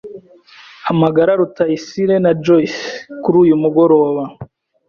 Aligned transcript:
Hamagara 0.87 1.31
Rutayisire 1.39 2.15
na 2.23 2.31
Joyce 2.43 2.81
kuri 3.23 3.37
uyu 3.43 3.55
mugoroba. 3.61 4.23